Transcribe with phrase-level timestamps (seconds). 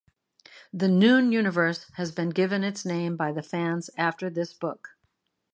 [0.73, 4.97] The "Noon Universe" has been given its name by the fans after this book.